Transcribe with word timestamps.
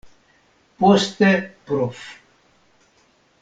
Poste 0.79 1.29
prof. 1.67 1.99